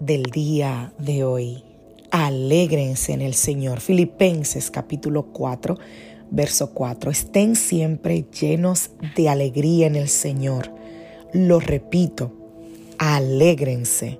[0.00, 1.62] Del día de hoy.
[2.10, 3.80] Alégrense en el Señor.
[3.80, 5.78] Filipenses capítulo 4,
[6.30, 7.12] verso 4.
[7.12, 10.72] Estén siempre llenos de alegría en el Señor.
[11.32, 12.32] Lo repito,
[12.98, 14.18] alégrense.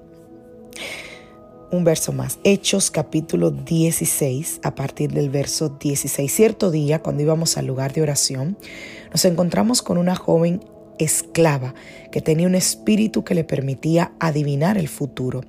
[1.73, 2.39] Un verso más.
[2.45, 6.33] Hechos capítulo 16, a partir del verso 16.
[6.33, 8.57] Cierto día, cuando íbamos al lugar de oración,
[9.11, 10.61] nos encontramos con una joven
[10.99, 11.75] esclava
[12.11, 15.43] que tenía un espíritu que le permitía adivinar el futuro.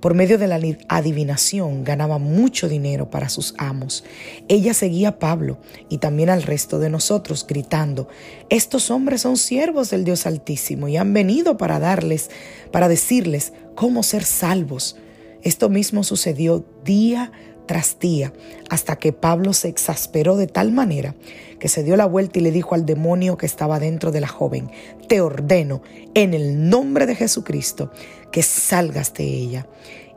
[0.00, 4.04] Por medio de la adivinación ganaba mucho dinero para sus amos.
[4.48, 5.58] Ella seguía a Pablo
[5.88, 8.08] y también al resto de nosotros gritando,
[8.50, 12.30] estos hombres son siervos del Dios Altísimo y han venido para darles,
[12.70, 14.96] para decirles cómo ser salvos.
[15.42, 17.32] Esto mismo sucedió día
[17.66, 18.32] tras día,
[18.70, 21.14] hasta que Pablo se exasperó de tal manera
[21.58, 24.28] que se dio la vuelta y le dijo al demonio que estaba dentro de la
[24.28, 24.70] joven,
[25.08, 25.82] te ordeno
[26.14, 27.92] en el nombre de Jesucristo
[28.32, 29.66] que salgas de ella.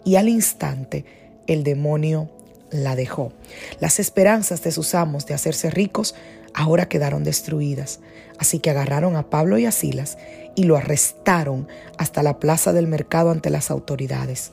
[0.03, 1.05] Y al instante
[1.47, 2.29] el demonio
[2.71, 3.31] la dejó.
[3.79, 6.15] Las esperanzas de sus amos de hacerse ricos
[6.53, 7.99] ahora quedaron destruidas.
[8.39, 10.17] Así que agarraron a Pablo y a Silas
[10.55, 11.67] y lo arrestaron
[11.97, 14.51] hasta la plaza del mercado ante las autoridades.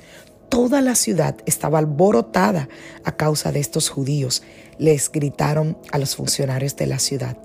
[0.53, 2.69] Toda la ciudad estaba alborotada
[3.05, 4.43] a causa de estos judíos.
[4.77, 7.39] Les gritaron a los funcionarios de la ciudad.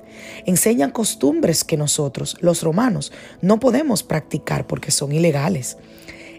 [0.46, 5.78] Enseñan costumbres que nosotros, los romanos, no podemos practicar porque son ilegales.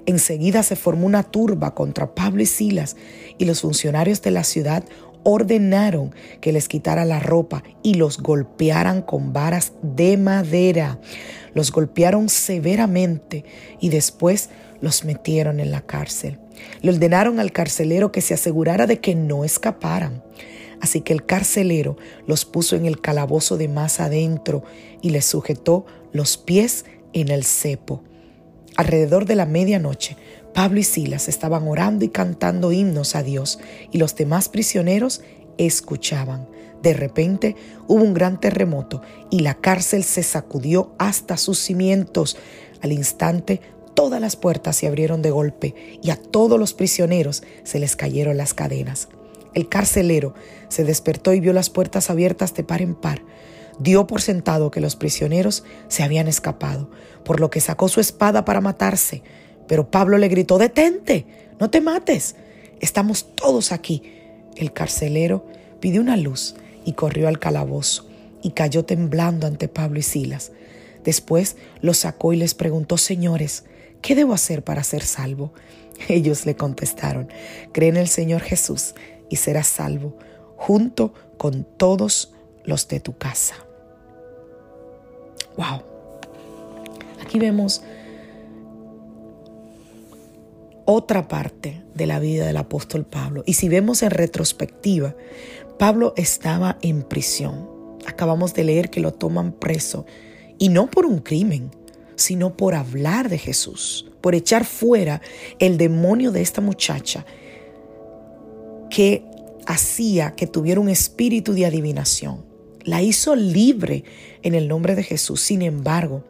[0.05, 2.97] Enseguida se formó una turba contra Pablo y Silas
[3.39, 4.85] y los funcionarios de la ciudad
[5.23, 11.01] ordenaron que les quitara la ropa y los golpearan con varas de madera.
[11.55, 13.47] Los golpearon severamente
[13.81, 14.51] y después
[14.83, 16.39] los metieron en la cárcel.
[16.83, 20.23] Le ordenaron al carcelero que se asegurara de que no escaparan.
[20.81, 21.97] Así que el carcelero
[22.27, 24.63] los puso en el calabozo de más adentro
[25.03, 28.03] y les sujetó los pies en el cepo.
[28.77, 30.17] Alrededor de la medianoche,
[30.55, 33.59] Pablo y Silas estaban orando y cantando himnos a Dios
[33.91, 35.23] y los demás prisioneros
[35.57, 36.49] escuchaban.
[36.83, 37.57] De repente
[37.89, 42.37] hubo un gran terremoto y la cárcel se sacudió hasta sus cimientos.
[42.81, 43.61] Al instante
[43.99, 48.37] todas las puertas se abrieron de golpe y a todos los prisioneros se les cayeron
[48.37, 49.09] las cadenas.
[49.55, 50.35] El carcelero
[50.69, 53.23] se despertó y vio las puertas abiertas de par en par.
[53.81, 56.89] Dio por sentado que los prisioneros se habían escapado,
[57.25, 59.25] por lo que sacó su espada para matarse.
[59.67, 61.27] Pero Pablo le gritó, detente,
[61.59, 62.37] no te mates,
[62.79, 64.05] estamos todos aquí.
[64.55, 65.45] El carcelero
[65.81, 66.55] pidió una luz
[66.85, 68.07] y corrió al calabozo
[68.45, 70.53] y cayó temblando ante Pablo y Silas.
[71.03, 73.65] Después los sacó y les preguntó, señores,
[74.01, 75.53] ¿qué debo hacer para ser salvo?
[76.09, 77.29] Ellos le contestaron,
[77.73, 78.95] cree en el Señor Jesús
[79.29, 80.17] y serás salvo,
[80.57, 82.35] junto con todos
[82.65, 83.55] los de tu casa.
[85.57, 85.83] Wow.
[87.23, 87.83] Aquí vemos
[90.85, 93.43] otra parte de la vida del apóstol Pablo.
[93.45, 95.15] Y si vemos en retrospectiva,
[95.79, 97.69] Pablo estaba en prisión.
[98.07, 100.07] Acabamos de leer que lo toman preso
[100.59, 101.71] y no por un crimen,
[102.19, 105.23] sino por hablar de Jesús, por echar fuera
[105.59, 107.25] el demonio de esta muchacha
[108.91, 109.25] que
[109.67, 112.45] hacía que tuviera un espíritu de adivinación.
[112.85, 114.05] La hizo libre
[114.43, 115.41] en el nombre de Jesús.
[115.43, 116.25] Sin embargo,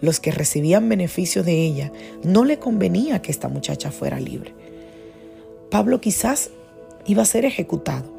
[0.00, 1.92] los que recibían beneficio de ella
[2.22, 4.54] no le convenía que esta muchacha fuera libre.
[5.70, 6.50] Pablo quizás
[7.06, 8.17] iba a ser ejecutado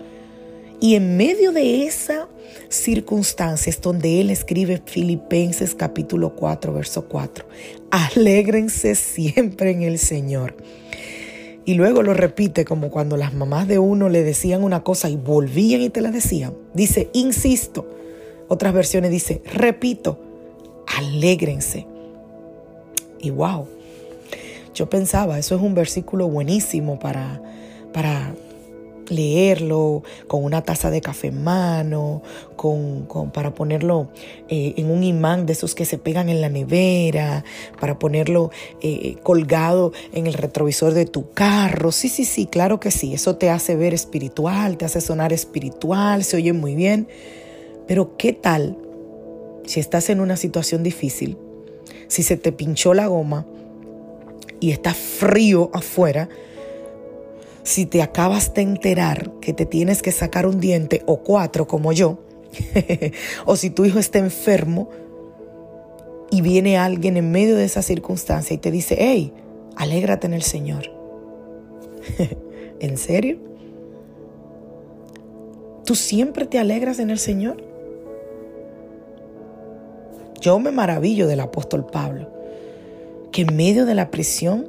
[0.82, 2.30] Y en medio de esa
[2.70, 7.46] circunstancia es donde él escribe Filipenses capítulo 4, verso 4.
[7.92, 10.56] Alégrense siempre en el Señor.
[11.66, 15.18] Y luego lo repite como cuando las mamás de uno le decían una cosa y
[15.18, 16.54] volvían y te la decían.
[16.74, 17.86] Dice, insisto.
[18.48, 20.18] Otras versiones dice, repito,
[20.98, 21.86] alégrense.
[23.20, 23.68] Y wow,
[24.74, 27.42] yo pensaba, eso es un versículo buenísimo para,
[27.94, 28.34] para
[29.10, 32.22] leerlo con una taza de café en mano,
[32.56, 34.10] con, para ponerlo
[34.48, 37.44] eh, en un imán de esos que se pegan en la nevera,
[37.80, 38.52] para ponerlo
[38.82, 41.92] eh, colgado en el retrovisor de tu carro.
[41.92, 43.14] Sí, sí, sí, claro que sí.
[43.14, 47.08] Eso te hace ver espiritual, te hace sonar espiritual, se oye muy bien.
[47.88, 48.78] Pero ¿qué tal
[49.66, 51.38] si estás en una situación difícil?
[52.08, 53.46] Si se te pinchó la goma
[54.60, 56.30] y está frío afuera,
[57.70, 61.92] si te acabas de enterar que te tienes que sacar un diente o cuatro como
[61.92, 62.18] yo,
[63.46, 64.90] o si tu hijo está enfermo
[66.32, 69.34] y viene alguien en medio de esa circunstancia y te dice, hey,
[69.76, 70.86] alégrate en el Señor.
[72.80, 73.38] ¿En serio?
[75.86, 77.64] ¿Tú siempre te alegras en el Señor?
[80.42, 82.32] Yo me maravillo del apóstol Pablo,
[83.32, 84.68] que en medio de la prisión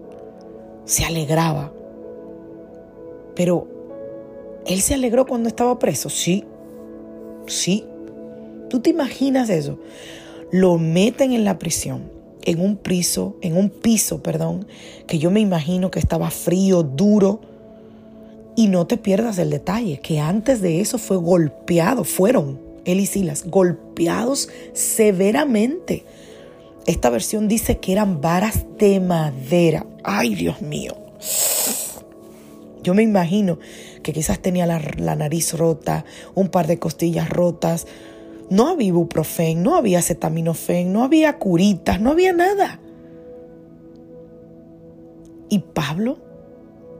[0.84, 1.72] se alegraba
[3.40, 3.66] pero,
[4.66, 6.10] ¿él se alegró cuando estaba preso?
[6.10, 6.44] Sí,
[7.46, 7.86] sí.
[8.68, 9.78] ¿Tú te imaginas eso?
[10.52, 12.02] Lo meten en la prisión,
[12.42, 14.66] en un piso, en un piso, perdón,
[15.06, 17.40] que yo me imagino que estaba frío, duro.
[18.56, 23.06] Y no te pierdas el detalle, que antes de eso fue golpeado, fueron él y
[23.06, 26.04] Silas, golpeados severamente.
[26.84, 29.86] Esta versión dice que eran varas de madera.
[30.04, 30.94] Ay, Dios mío.
[32.82, 33.58] Yo me imagino
[34.02, 36.04] que quizás tenía la, nariz rota,
[36.34, 37.86] un par de costillas rotas.
[38.48, 42.80] No había ibuprofen, no había acetaminofén, no había curitas, no había nada.
[45.48, 46.18] Y Pablo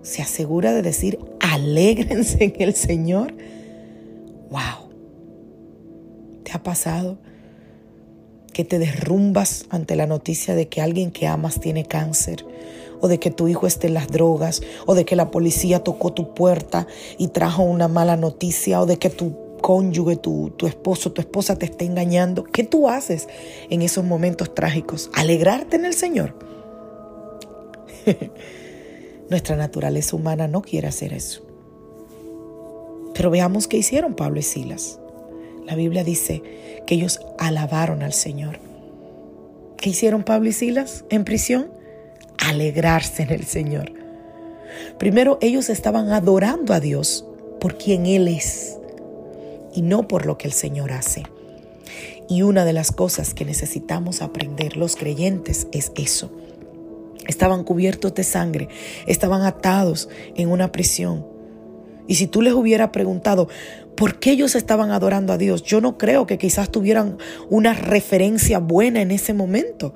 [0.02, 3.34] se asegura de decir, alégrense en el Señor.
[4.50, 4.90] ¡Wow!
[6.44, 7.18] ¿Te ha pasado
[8.52, 12.44] que te derrumbas ante la noticia de que alguien que amas tiene cáncer?
[13.00, 16.12] O de que tu hijo esté en las drogas, o de que la policía tocó
[16.12, 16.86] tu puerta
[17.18, 21.66] y trajo una mala noticia, o de que tu cónyuge, tu, esposo, tu esposa te
[21.66, 22.44] esté engañando.
[22.44, 23.28] ¿Qué tú haces
[23.68, 25.10] en esos momentos trágicos?
[25.14, 26.34] Alegrarte en el Señor.
[29.30, 31.42] Nuestra naturaleza humana no quiere hacer eso.
[33.14, 34.98] Pero veamos qué hicieron Pablo y Silas.
[35.66, 36.42] La Biblia dice
[36.86, 38.58] que ellos alabaron al Señor.
[39.76, 41.70] ¿Qué hicieron Pablo y Silas en prisión?
[42.50, 43.92] Alegrarse en el Señor.
[44.98, 47.24] Primero ellos estaban adorando a Dios
[47.60, 48.78] por quien Él es
[49.74, 51.22] y no por lo que el Señor hace.
[52.28, 56.30] Y una de las cosas que necesitamos aprender los creyentes es eso.
[57.26, 58.68] Estaban cubiertos de sangre,
[59.06, 61.26] estaban atados en una prisión.
[62.06, 63.48] Y si tú les hubiera preguntado
[63.96, 67.18] por qué ellos estaban adorando a Dios, yo no creo que quizás tuvieran
[67.48, 69.94] una referencia buena en ese momento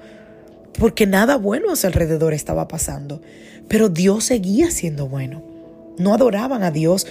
[0.79, 3.21] porque nada bueno a su alrededor estaba pasando.
[3.69, 5.43] Pero Dios seguía siendo bueno.
[5.99, 7.07] No adoraban a Dios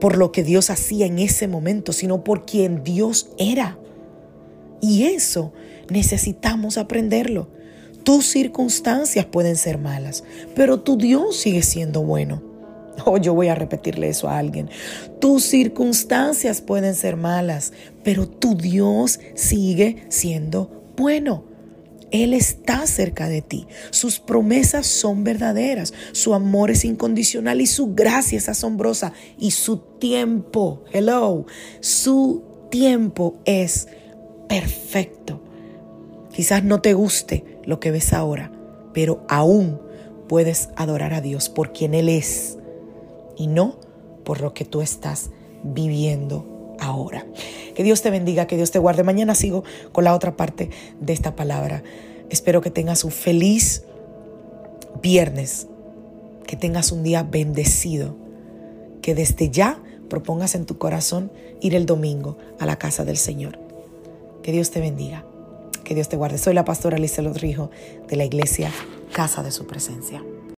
[0.00, 3.78] por lo que Dios hacía en ese momento, sino por quien Dios era.
[4.80, 5.52] Y eso
[5.90, 7.48] necesitamos aprenderlo.
[8.04, 10.24] Tus circunstancias pueden ser malas,
[10.54, 12.42] pero tu Dios sigue siendo bueno.
[13.04, 14.70] Oh, yo voy a repetirle eso a alguien.
[15.20, 17.72] Tus circunstancias pueden ser malas,
[18.02, 21.44] pero tu Dios sigue siendo bueno.
[22.10, 23.66] Él está cerca de ti.
[23.90, 25.92] Sus promesas son verdaderas.
[26.12, 29.12] Su amor es incondicional y su gracia es asombrosa.
[29.38, 31.46] Y su tiempo, hello,
[31.80, 33.88] su tiempo es
[34.48, 35.42] perfecto.
[36.32, 38.52] Quizás no te guste lo que ves ahora,
[38.94, 39.80] pero aún
[40.28, 42.58] puedes adorar a Dios por quien Él es
[43.36, 43.78] y no
[44.24, 45.30] por lo que tú estás
[45.62, 47.26] viviendo ahora.
[47.74, 49.04] Que Dios te bendiga, que Dios te guarde.
[49.04, 50.70] Mañana sigo con la otra parte
[51.00, 51.82] de esta palabra.
[52.30, 53.84] Espero que tengas un feliz
[55.02, 55.66] viernes,
[56.46, 58.16] que tengas un día bendecido,
[59.02, 61.30] que desde ya propongas en tu corazón
[61.60, 63.58] ir el domingo a la casa del Señor.
[64.42, 65.24] Que Dios te bendiga,
[65.84, 66.38] que Dios te guarde.
[66.38, 67.70] Soy la pastora Alicia Lodrijo
[68.08, 68.70] de la iglesia
[69.12, 70.22] Casa de Su Presencia.